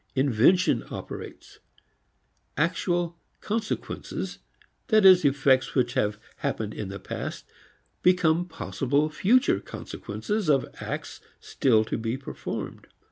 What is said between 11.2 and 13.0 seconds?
still to be performed.